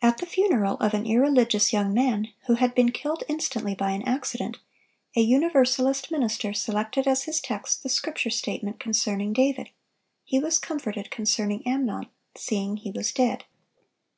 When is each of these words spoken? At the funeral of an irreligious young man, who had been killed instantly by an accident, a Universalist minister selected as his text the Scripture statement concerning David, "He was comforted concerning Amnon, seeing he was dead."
At 0.00 0.16
the 0.16 0.24
funeral 0.26 0.78
of 0.78 0.94
an 0.94 1.04
irreligious 1.04 1.70
young 1.70 1.92
man, 1.92 2.28
who 2.46 2.54
had 2.54 2.74
been 2.74 2.92
killed 2.92 3.24
instantly 3.28 3.74
by 3.74 3.90
an 3.90 4.00
accident, 4.08 4.56
a 5.14 5.20
Universalist 5.20 6.10
minister 6.10 6.54
selected 6.54 7.06
as 7.06 7.24
his 7.24 7.42
text 7.42 7.82
the 7.82 7.90
Scripture 7.90 8.30
statement 8.30 8.80
concerning 8.80 9.34
David, 9.34 9.68
"He 10.24 10.38
was 10.38 10.58
comforted 10.58 11.10
concerning 11.10 11.62
Amnon, 11.66 12.06
seeing 12.34 12.78
he 12.78 12.90
was 12.90 13.12
dead." 13.12 13.44